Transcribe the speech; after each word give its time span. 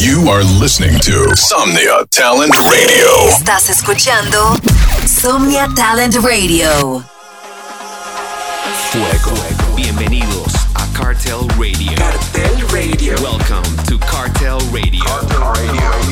You 0.00 0.28
are 0.28 0.44
listening 0.44 0.94
to 1.00 1.34
Somnia 1.34 2.06
Talent 2.12 2.54
Radio. 2.70 3.28
Estás 3.30 3.68
escuchando 3.68 4.54
Somnia 5.04 5.68
Talent 5.74 6.14
Radio. 6.22 7.02
Fuego. 8.92 9.34
Bienvenidos 9.74 10.54
a 10.76 10.86
Cartel 10.96 11.48
Radio. 11.58 11.96
Cartel 11.96 12.68
Radio. 12.70 13.14
Welcome 13.20 13.64
to 13.88 13.98
Cartel 14.06 14.60
Radio. 14.70 15.04
Cartel 15.04 15.52
Radio. 15.54 16.07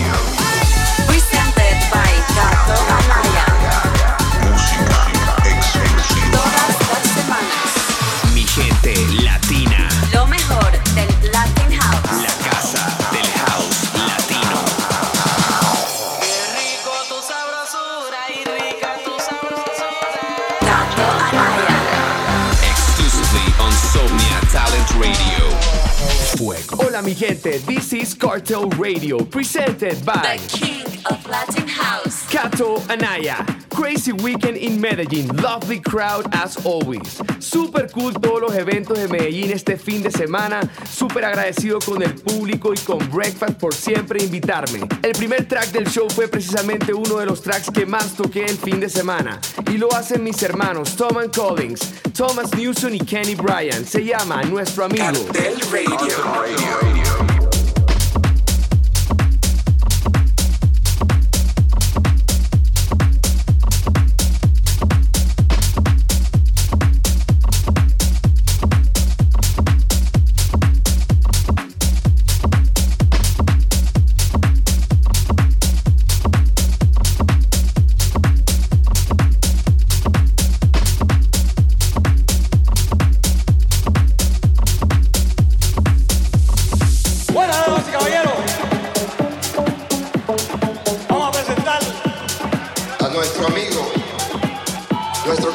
Hola 26.96 27.04
mi 27.04 27.14
gente, 27.14 27.58
this 27.66 27.92
is 27.92 28.14
Cartel 28.14 28.70
Radio, 28.78 29.22
presented 29.22 30.02
by 30.06 30.38
The 30.38 30.56
King 30.56 30.86
of 31.04 31.26
Latin 31.28 31.68
House. 31.68 32.15
Kato 32.36 32.82
Anaya. 32.90 33.46
Crazy 33.70 34.12
Weekend 34.12 34.58
in 34.58 34.78
Medellín, 34.78 35.40
lovely 35.40 35.80
crowd 35.80 36.26
as 36.34 36.58
always. 36.66 37.22
Super 37.40 37.88
cool 37.88 38.12
todos 38.12 38.42
los 38.42 38.54
eventos 38.54 38.98
de 38.98 39.08
Medellín 39.08 39.50
este 39.52 39.78
fin 39.78 40.02
de 40.02 40.10
semana. 40.10 40.60
Super 40.86 41.24
agradecido 41.24 41.78
con 41.78 42.02
el 42.02 42.14
público 42.14 42.74
y 42.74 42.76
con 42.76 42.98
Breakfast 43.10 43.54
por 43.58 43.72
siempre 43.74 44.22
invitarme. 44.22 44.80
El 45.02 45.12
primer 45.12 45.48
track 45.48 45.68
del 45.68 45.86
show 45.88 46.10
fue 46.10 46.28
precisamente 46.28 46.92
uno 46.92 47.16
de 47.16 47.24
los 47.24 47.40
tracks 47.40 47.70
que 47.70 47.86
más 47.86 48.14
toqué 48.14 48.44
el 48.44 48.58
fin 48.58 48.80
de 48.80 48.90
semana. 48.90 49.40
Y 49.72 49.78
lo 49.78 49.90
hacen 49.94 50.22
mis 50.22 50.42
hermanos 50.42 50.94
Tom 50.94 51.16
and 51.16 51.34
Collins, 51.34 51.94
Thomas 52.14 52.54
Newson 52.54 52.94
y 52.94 52.98
Kenny 52.98 53.34
Bryan. 53.34 53.86
Se 53.86 54.04
llama 54.04 54.42
Nuestro 54.42 54.84
Amigo. 54.84 55.06
Radio. 55.32 56.06
Radio. 56.22 57.35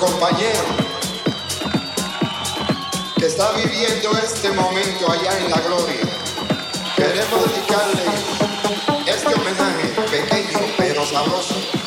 Compañero, 0.02 0.64
que 3.18 3.28
está 3.28 3.52
viviendo 3.52 4.10
este 4.18 4.50
momento 4.50 5.12
allá 5.12 5.38
en 5.38 5.52
la 5.52 5.60
gloria. 5.62 6.02
Queremos 6.96 7.54
dedicarle 7.54 8.04
este 9.06 9.28
homenaje 9.28 9.88
pequeño 10.10 10.60
pero 10.78 11.06
sabroso. 11.06 11.81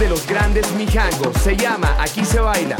De 0.00 0.08
los 0.08 0.26
grandes 0.26 0.72
mijangos. 0.72 1.36
Se 1.42 1.54
llama 1.54 1.94
Aquí 2.00 2.24
se 2.24 2.40
baila. 2.40 2.76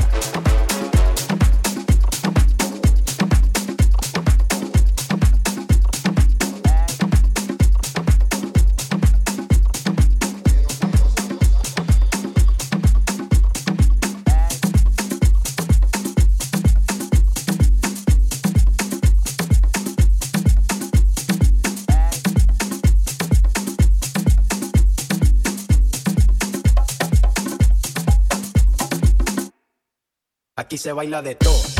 Se 30.81 30.95
baila 30.95 31.21
de 31.21 31.35
todo. 31.35 31.80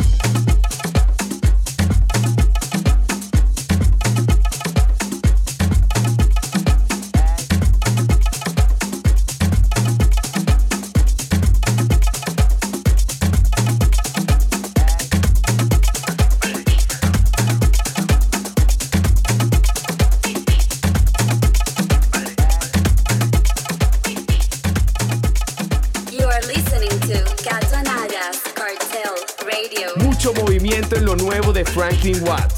King 32.13 32.25
Watts. 32.25 32.50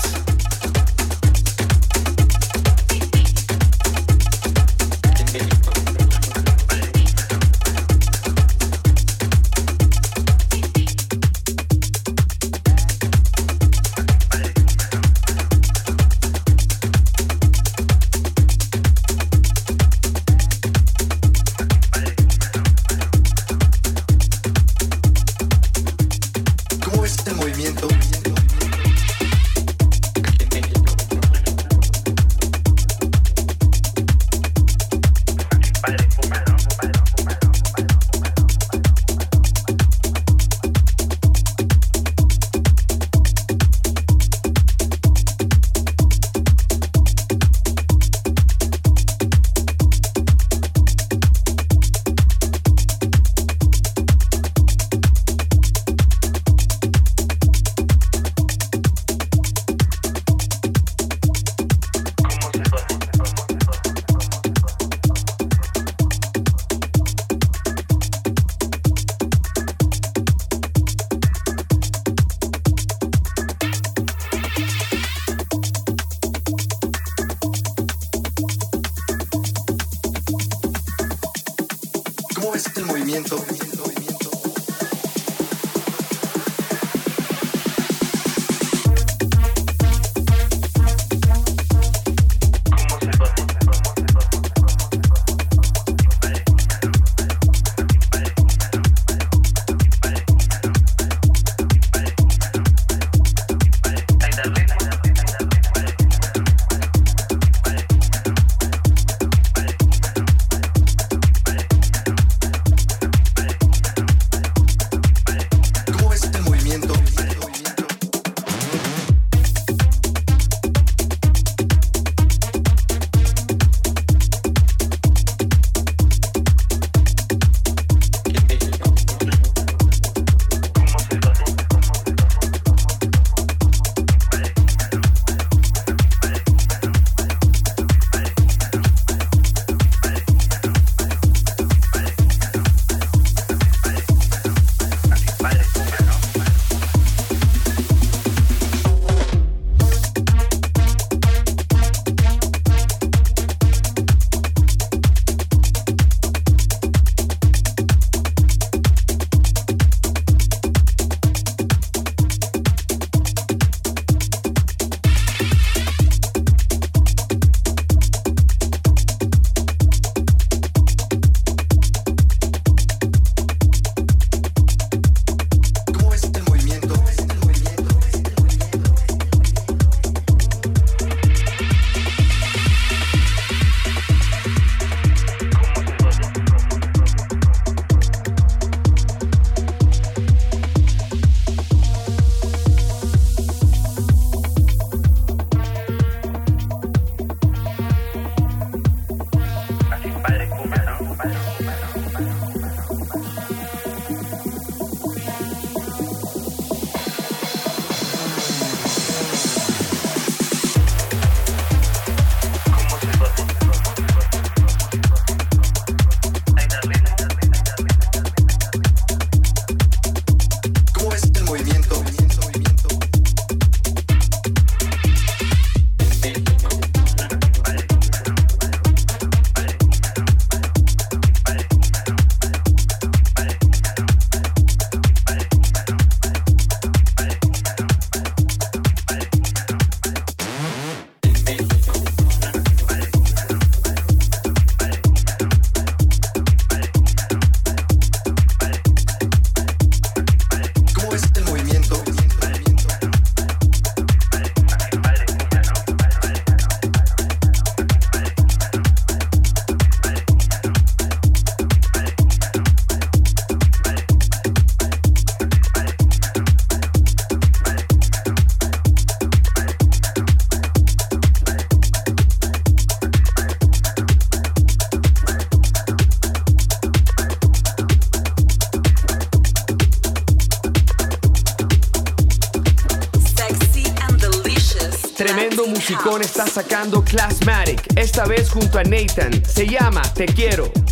Se 289.46 289.68
llama 289.68 290.02
Te 290.14 290.26
Quiero. 290.26 290.83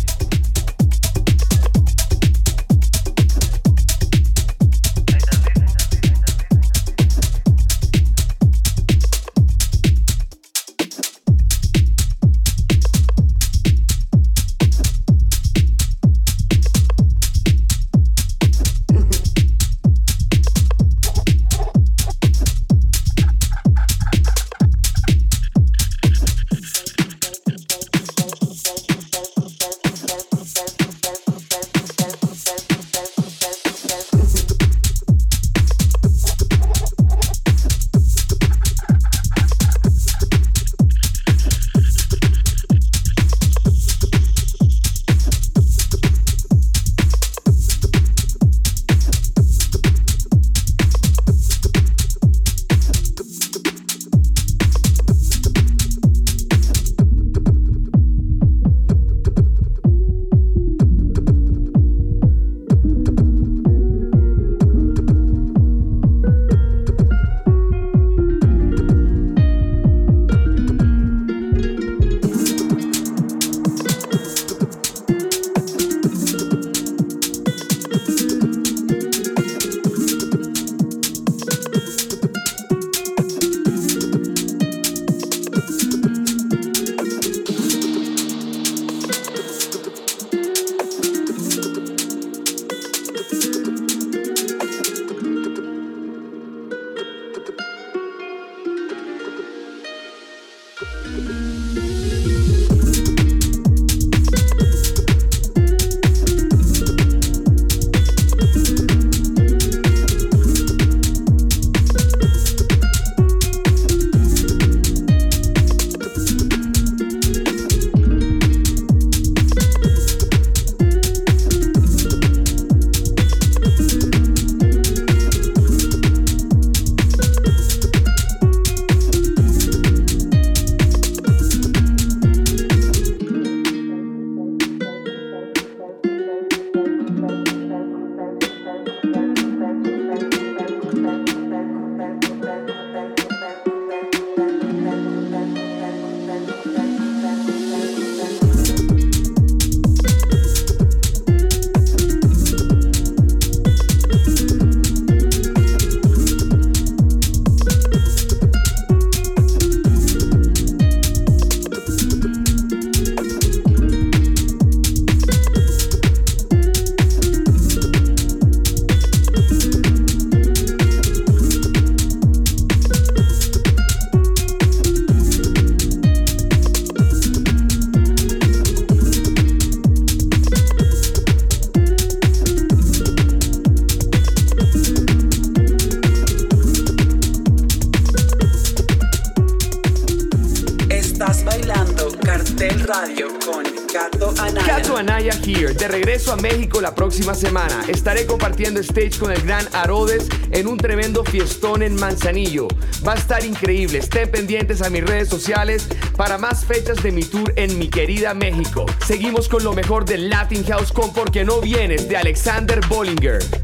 Próxima 196.94 197.34
semana 197.34 197.84
estaré 197.88 198.26
compartiendo 198.26 198.80
stage 198.80 199.18
con 199.18 199.32
el 199.32 199.42
gran 199.42 199.66
Arodes 199.74 200.28
en 200.50 200.66
un 200.66 200.78
tremendo 200.78 201.24
fiestón 201.24 201.82
en 201.82 201.94
Manzanillo. 201.96 202.68
Va 203.06 203.12
a 203.12 203.16
estar 203.16 203.44
increíble. 203.44 203.98
Estén 203.98 204.30
pendientes 204.30 204.82
a 204.82 204.88
mis 204.88 205.04
redes 205.04 205.28
sociales 205.28 205.88
para 206.16 206.38
más 206.38 206.64
fechas 206.64 207.02
de 207.02 207.12
mi 207.12 207.24
tour 207.24 207.52
en 207.56 207.78
mi 207.78 207.88
querida 207.88 208.34
México. 208.34 208.86
Seguimos 209.06 209.48
con 209.48 209.64
lo 209.64 209.72
mejor 209.72 210.04
del 210.04 210.30
Latin 210.30 210.64
House 210.64 210.92
con 210.92 211.12
Porque 211.12 211.44
no 211.44 211.60
vienes 211.60 212.08
de 212.08 212.16
Alexander 212.16 212.80
Bollinger. 212.88 213.61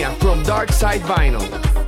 Mia 0.00 0.10
from 0.14 0.42
Dark 0.44 0.72
Side 0.72 1.02
Vinyl. 1.02 1.79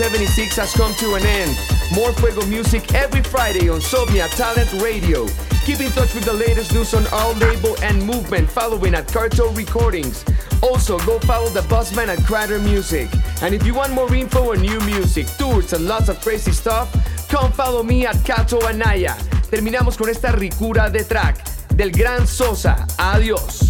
76 0.00 0.56
has 0.56 0.72
come 0.72 0.94
to 0.94 1.14
an 1.16 1.26
end. 1.26 1.54
More 1.94 2.10
Fuego 2.14 2.46
music 2.46 2.94
every 2.94 3.22
Friday 3.22 3.68
on 3.68 3.80
Somnia 3.80 4.30
Talent 4.34 4.72
Radio. 4.82 5.26
Keep 5.66 5.80
in 5.80 5.92
touch 5.92 6.14
with 6.14 6.24
the 6.24 6.32
latest 6.32 6.72
news 6.72 6.94
on 6.94 7.06
our 7.08 7.34
label 7.34 7.76
and 7.82 8.02
movement 8.02 8.48
following 8.48 8.94
at 8.94 9.12
Cartel 9.12 9.52
Recordings. 9.52 10.24
Also, 10.62 10.98
go 11.00 11.18
follow 11.18 11.50
the 11.50 11.60
Buzzman 11.68 12.08
at 12.08 12.24
Crater 12.24 12.58
Music. 12.60 13.10
And 13.42 13.54
if 13.54 13.66
you 13.66 13.74
want 13.74 13.92
more 13.92 14.14
info 14.14 14.52
on 14.52 14.62
new 14.62 14.80
music, 14.86 15.26
tours, 15.36 15.74
and 15.74 15.84
lots 15.84 16.08
of 16.08 16.18
crazy 16.22 16.52
stuff, 16.52 16.88
come 17.28 17.52
follow 17.52 17.82
me 17.82 18.06
at 18.06 18.16
Cato 18.24 18.58
Anaya. 18.66 19.14
Terminamos 19.50 19.98
con 19.98 20.08
esta 20.08 20.32
ricura 20.32 20.90
de 20.90 21.04
track 21.04 21.44
del 21.76 21.90
gran 21.90 22.26
Sosa. 22.26 22.86
Adiós. 22.96 23.69